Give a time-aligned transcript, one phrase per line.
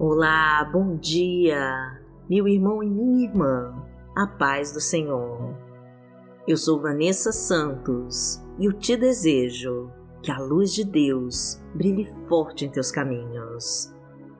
[0.00, 2.00] Olá, bom dia,
[2.30, 3.74] meu irmão e minha irmã,
[4.14, 5.56] a paz do Senhor.
[6.46, 9.90] Eu sou Vanessa Santos e eu te desejo
[10.22, 13.92] que a luz de Deus brilhe forte em teus caminhos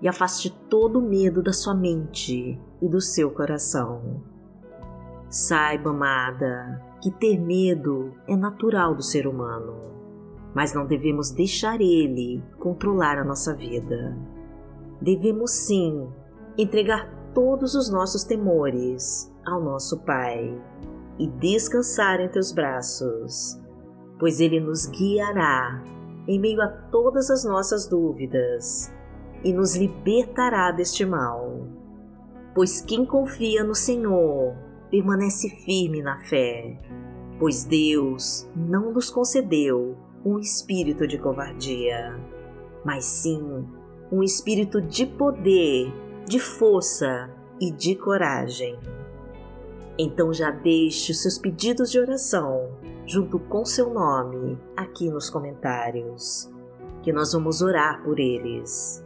[0.00, 4.22] e afaste todo o medo da sua mente e do seu coração.
[5.28, 9.80] Saiba, amada, que ter medo é natural do ser humano,
[10.54, 14.16] mas não devemos deixar ele controlar a nossa vida
[15.00, 16.08] devemos sim
[16.56, 20.60] entregar todos os nossos temores ao nosso Pai
[21.18, 23.60] e descansar em teus braços,
[24.18, 25.82] pois Ele nos guiará
[26.26, 28.92] em meio a todas as nossas dúvidas
[29.44, 31.66] e nos libertará deste mal.
[32.54, 34.54] Pois quem confia no Senhor
[34.90, 36.78] permanece firme na fé,
[37.38, 42.18] pois Deus não nos concedeu um espírito de covardia,
[42.84, 43.64] mas sim
[44.12, 45.92] um espírito de poder,
[46.26, 47.30] de força
[47.60, 48.78] e de coragem.
[49.98, 52.70] Então já deixe seus pedidos de oração
[53.06, 56.50] junto com seu nome aqui nos comentários,
[57.02, 59.04] que nós vamos orar por eles.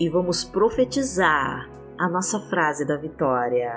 [0.00, 3.72] E vamos profetizar a nossa frase da vitória.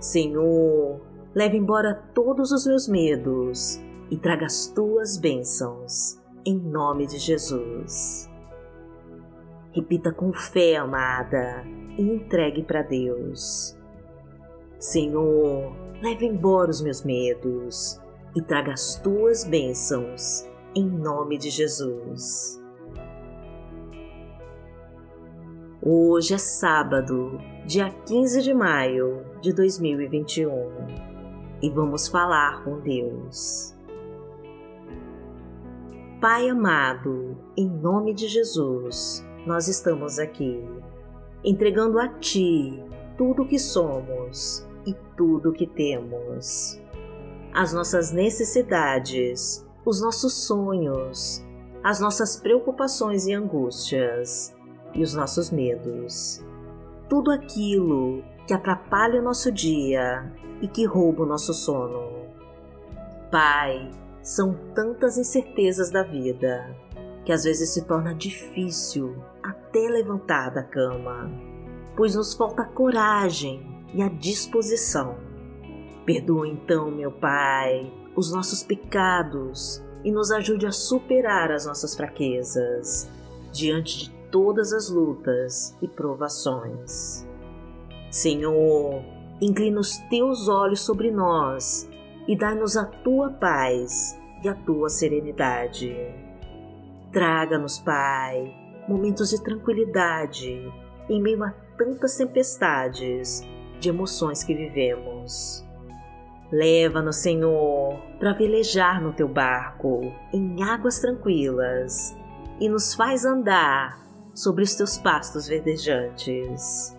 [0.00, 1.00] Senhor,
[1.34, 3.80] leve embora todos os meus medos
[4.10, 8.28] e traga as tuas bênçãos em nome de Jesus.
[9.72, 11.64] Repita com fé, amada,
[11.96, 13.76] e entregue para Deus.
[14.78, 18.00] Senhor, leve embora os meus medos
[18.34, 22.58] e traga as tuas bênçãos, em nome de Jesus.
[25.80, 31.08] Hoje é sábado, dia 15 de maio de 2021
[31.62, 33.77] e vamos falar com Deus.
[36.20, 40.60] Pai amado, em nome de Jesus, nós estamos aqui,
[41.44, 42.82] entregando a Ti
[43.16, 46.80] tudo o que somos e tudo o que temos.
[47.54, 51.46] As nossas necessidades, os nossos sonhos,
[51.84, 54.56] as nossas preocupações e angústias
[54.94, 56.44] e os nossos medos.
[57.08, 62.26] Tudo aquilo que atrapalha o nosso dia e que rouba o nosso sono.
[63.30, 63.88] Pai,
[64.28, 66.76] são tantas incertezas da vida
[67.24, 71.30] que às vezes se torna difícil até levantar da cama,
[71.96, 75.16] pois nos falta coragem e a disposição.
[76.04, 83.10] Perdoa então, meu Pai, os nossos pecados e nos ajude a superar as nossas fraquezas
[83.50, 87.26] diante de todas as lutas e provações.
[88.10, 89.02] Senhor,
[89.40, 91.88] inclina os teus olhos sobre nós
[92.26, 95.94] e dai-nos a tua paz e a tua serenidade.
[97.12, 98.54] Traga-nos, Pai,
[98.88, 100.72] momentos de tranquilidade
[101.08, 103.42] em meio a tantas tempestades
[103.80, 105.64] de emoções que vivemos.
[106.50, 110.00] Leva-nos, Senhor, para velejar no teu barco
[110.32, 112.16] em águas tranquilas
[112.58, 113.98] e nos faz andar
[114.34, 116.96] sobre os teus pastos verdejantes.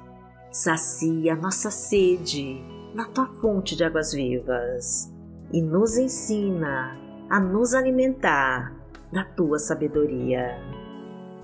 [0.51, 2.63] Sacia nossa sede
[2.93, 5.13] na tua fonte de águas vivas
[5.51, 6.97] e nos ensina
[7.29, 8.73] a nos alimentar
[9.11, 10.59] da tua sabedoria.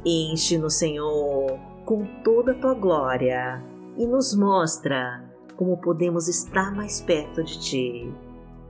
[0.06, 3.64] Enche-nos, Senhor, com toda a tua glória
[3.98, 5.24] e nos mostra
[5.56, 8.14] como podemos estar mais perto de ti.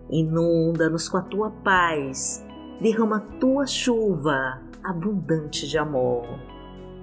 [0.09, 2.45] Inunda-nos com a tua paz,
[2.79, 6.25] derrama a tua chuva abundante de amor.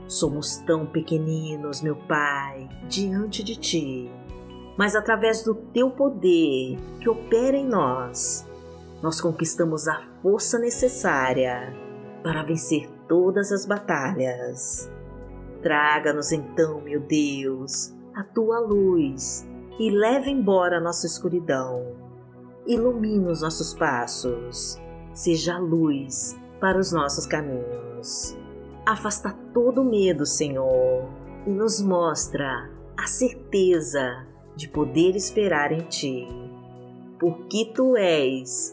[0.06, 4.10] Somos tão pequeninos, meu Pai, diante de ti
[4.76, 8.48] mas através do teu poder que opera em nós,
[9.02, 11.74] nós conquistamos a força necessária
[12.22, 14.88] para vencer todas as batalhas.
[15.60, 19.46] Traga-nos então, meu Deus, a tua luz
[19.78, 21.96] e leve embora a nossa escuridão.
[22.66, 24.80] Ilumina os nossos passos,
[25.12, 28.36] seja a luz para os nossos caminhos.
[28.86, 31.08] Afasta todo medo, Senhor,
[31.44, 36.28] e nos mostra a certeza de poder esperar em Ti,
[37.18, 38.72] porque Tu és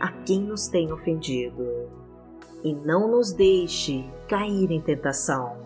[0.00, 1.64] a quem nos tem ofendido.
[2.62, 5.56] E não nos deixe cair em tentação,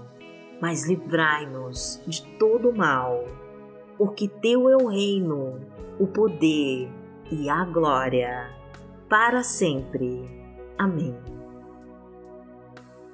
[0.61, 3.25] mas livrai-nos de todo mal,
[3.97, 5.61] porque Teu é o reino,
[5.99, 6.91] o poder
[7.31, 8.51] e a glória,
[9.09, 10.29] para sempre.
[10.79, 11.17] Amém.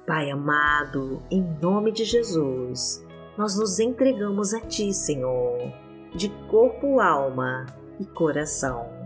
[0.05, 3.05] Pai amado, em nome de Jesus,
[3.37, 5.71] nós nos entregamos a Ti, Senhor,
[6.13, 7.65] de corpo, alma
[7.99, 8.98] e coração.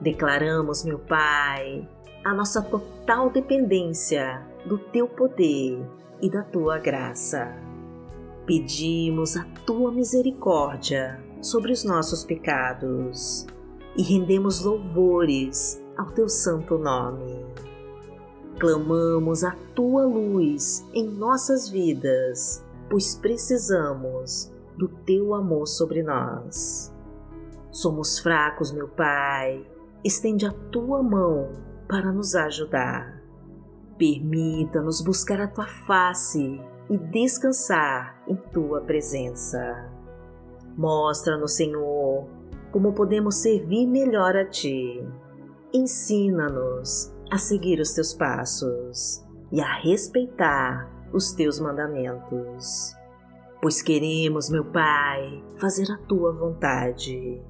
[0.00, 1.88] Declaramos, meu Pai,
[2.24, 5.78] a nossa total dependência do Teu poder
[6.20, 7.54] e da tua graça.
[8.46, 13.46] Pedimos a tua misericórdia sobre os nossos pecados
[13.96, 17.44] e rendemos louvores ao teu santo nome.
[18.58, 26.92] Clamamos a tua luz em nossas vidas, pois precisamos do teu amor sobre nós.
[27.70, 29.66] Somos fracos, meu Pai,
[30.04, 31.50] estende a tua mão
[31.88, 33.22] para nos ajudar.
[33.98, 36.60] Permita-nos buscar a tua face
[36.90, 39.90] e descansar em tua presença.
[40.76, 42.28] Mostra-nos, Senhor,
[42.70, 45.02] como podemos servir melhor a ti.
[45.72, 52.94] Ensina-nos a seguir os teus passos e a respeitar os teus mandamentos.
[53.62, 57.42] Pois queremos, meu Pai, fazer a tua vontade.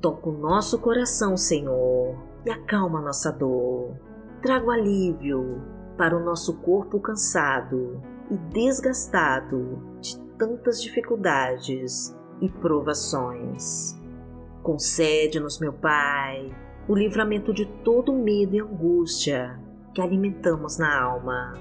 [0.00, 2.16] Toca o nosso coração, Senhor,
[2.46, 3.96] e acalma nossa dor.
[4.40, 5.60] Traga alívio
[5.96, 8.00] para o nosso corpo cansado
[8.30, 13.98] e desgastado de tantas dificuldades e provações.
[14.62, 16.54] Concede-nos, meu Pai,
[16.88, 19.58] o livramento de todo medo e angústia
[19.92, 21.54] que alimentamos na alma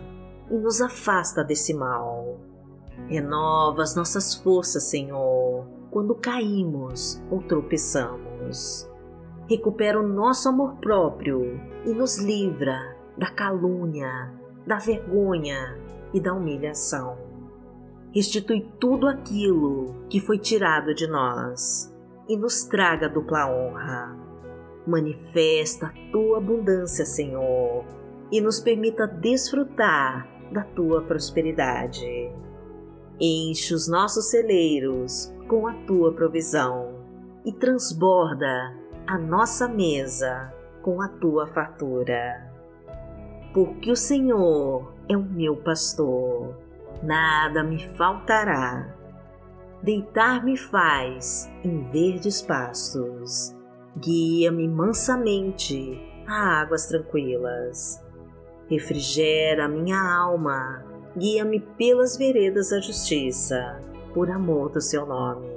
[0.51, 2.39] e nos afasta desse mal.
[3.07, 8.26] Renova as nossas forças, Senhor, quando caímos ou tropeçamos.
[9.49, 14.31] Recupera o nosso amor próprio e nos livra da calúnia,
[14.65, 15.77] da vergonha
[16.13, 17.17] e da humilhação.
[18.13, 21.93] Restitui tudo aquilo que foi tirado de nós
[22.27, 24.17] e nos traga dupla honra.
[24.85, 27.85] Manifesta a tua abundância, Senhor,
[28.31, 32.31] e nos permita desfrutar da tua prosperidade.
[33.19, 36.96] Enche os nossos celeiros com a tua provisão
[37.47, 38.75] e transborda
[39.07, 40.53] a nossa mesa
[40.83, 42.47] com a tua fartura
[43.57, 46.55] porque o Senhor é o meu pastor,
[47.01, 48.95] nada me faltará.
[49.81, 53.55] Deitar-me faz em verdes pastos,
[53.97, 57.99] guia-me mansamente a águas tranquilas.
[58.69, 60.85] Refrigera minha alma,
[61.17, 63.81] guia-me pelas veredas da justiça,
[64.13, 65.56] por amor do seu nome.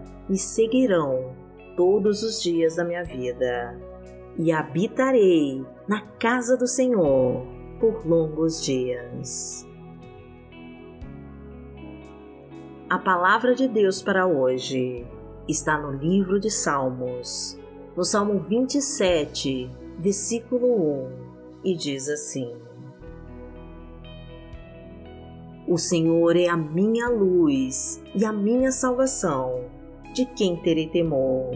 [0.31, 1.35] me seguirão
[1.75, 3.77] todos os dias da minha vida
[4.37, 7.45] e habitarei na casa do Senhor
[7.81, 9.67] por longos dias.
[12.89, 15.05] A palavra de Deus para hoje
[15.49, 17.59] está no livro de Salmos,
[17.93, 19.69] no Salmo 27,
[19.99, 21.11] versículo 1,
[21.65, 22.55] e diz assim:
[25.67, 29.70] O Senhor é a minha luz e a minha salvação,
[30.13, 31.51] de quem terei temor?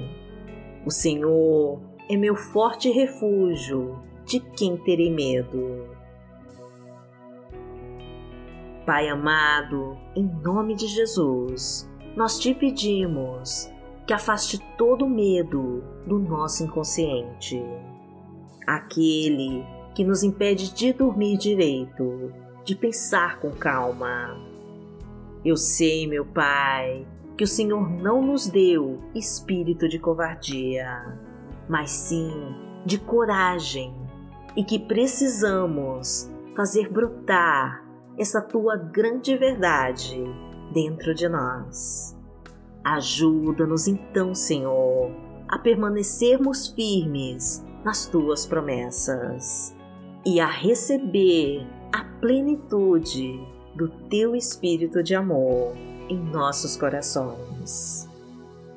[0.86, 5.88] O Senhor é meu forte refúgio, de quem terei medo?
[8.86, 13.72] Pai amado, em nome de Jesus, nós te pedimos
[14.06, 17.60] que afaste todo o medo do nosso inconsciente,
[18.68, 22.32] aquele que nos impede de dormir direito,
[22.64, 24.38] de pensar com calma.
[25.44, 27.08] Eu sei, meu Pai,
[27.38, 31.26] que o Senhor não nos deu espírito de covardia
[31.68, 32.32] mas sim
[32.86, 33.94] de coragem
[34.56, 37.84] e que precisamos fazer brotar
[38.18, 40.24] essa tua grande verdade
[40.74, 42.16] dentro de nós.
[42.84, 45.12] Ajuda-nos então, Senhor,
[45.48, 49.76] a permanecermos firmes nas tuas promessas
[50.26, 53.40] e a receber a plenitude
[53.76, 55.76] do teu espírito de amor
[56.10, 58.10] em nossos corações.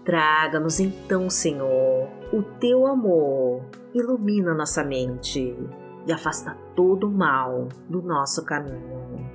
[0.04, 5.54] Traga-nos então, Senhor, o teu amor, ilumina nossa mente
[6.06, 9.28] e afasta todo o mal do nosso caminho.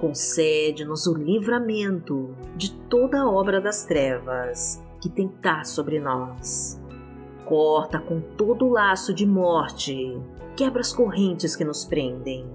[0.00, 6.80] Concede-nos o livramento de toda obra das trevas que tentar sobre nós.
[7.44, 10.20] Corta com todo o laço de morte,
[10.56, 12.48] quebra as correntes que nos prendem.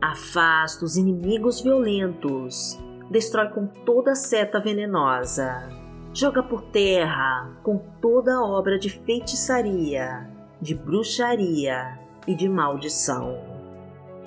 [0.00, 2.78] Afasta os inimigos violentos,
[3.10, 5.68] destrói com toda seta venenosa.
[6.14, 13.36] Joga por terra com toda obra de feitiçaria, de bruxaria e de maldição.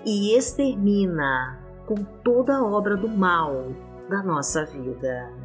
[0.06, 3.68] E extermina com toda obra do mal
[4.10, 5.44] da nossa vida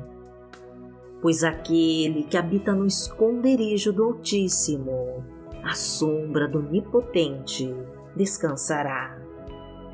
[1.21, 5.25] pois aquele que habita no esconderijo do Altíssimo,
[5.63, 7.75] à sombra do Onipotente,
[8.15, 9.19] descansará.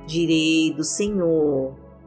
[0.06, 1.74] Direi do Senhor,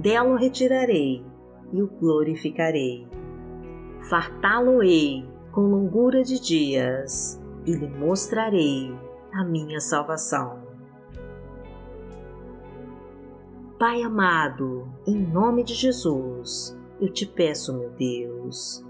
[0.00, 1.24] dela o retirarei
[1.72, 3.06] e o glorificarei.
[4.08, 8.94] Fartá-lo-ei com longura de dias e lhe mostrarei
[9.32, 10.62] a minha salvação.
[13.78, 18.84] Pai amado, em nome de Jesus, eu te peço, meu Deus,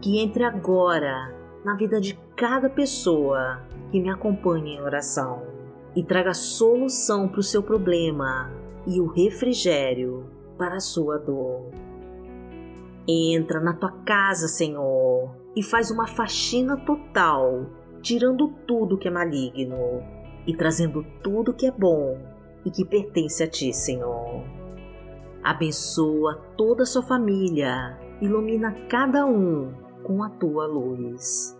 [0.00, 5.42] que entre agora na vida de cada pessoa que me acompanha em oração
[5.94, 8.50] e traga solução para o seu problema
[8.86, 10.24] e o refrigério
[10.60, 11.70] para a sua dor.
[13.08, 17.64] Entra na tua casa, Senhor, e faz uma faxina total,
[18.02, 20.02] tirando tudo que é maligno
[20.46, 22.18] e trazendo tudo que é bom
[22.62, 24.44] e que pertence a ti, Senhor.
[25.42, 31.58] Abençoa toda a sua família, ilumina cada um com a tua luz.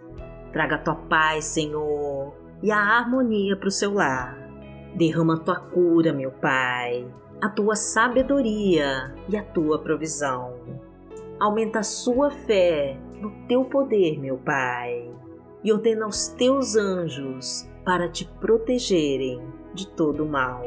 [0.53, 4.37] Traga a tua paz, Senhor, e a harmonia para o seu lar.
[4.95, 7.09] Derrama tua cura, meu Pai,
[7.41, 10.55] a tua sabedoria e a tua provisão.
[11.39, 15.11] Aumenta a sua fé no teu poder, meu Pai,
[15.65, 19.43] e ordena aos teus anjos para te protegerem
[19.73, 20.63] de todo mal.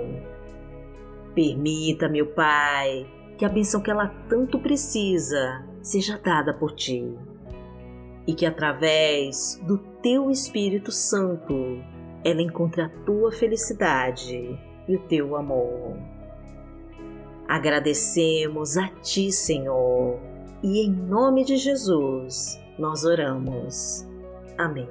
[1.35, 3.05] Permita, meu Pai,
[3.37, 7.15] que a benção que ela tanto precisa seja dada por ti
[8.25, 11.53] e que através do teu Espírito Santo
[12.23, 16.12] ela encontre a tua felicidade e o teu amor.
[17.47, 20.19] Agradecemos a ti, Senhor,
[20.61, 24.07] e em nome de Jesus nós oramos.
[24.57, 24.89] Amém.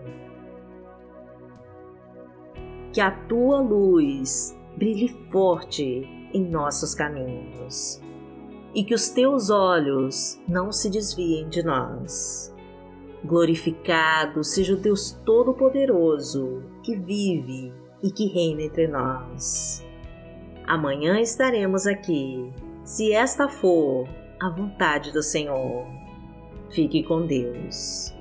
[2.92, 8.00] Que a tua luz brilhe forte em nossos caminhos
[8.74, 12.52] e que os teus olhos não se desviem de nós
[13.24, 19.84] Glorificado seja o Deus Todo-Poderoso, que vive e que reina entre nós.
[20.72, 22.50] Amanhã estaremos aqui,
[22.82, 24.08] se esta for
[24.40, 25.86] a vontade do Senhor.
[26.70, 28.14] Fique com Deus.